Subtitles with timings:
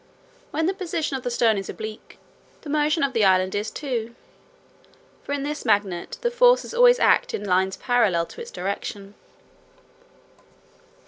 [0.49, 2.17] When the position of the stone is oblique,
[2.61, 4.15] the motion of the island is so too.
[5.21, 9.13] For in this magnet, the forces always act in lines parallel to its direction.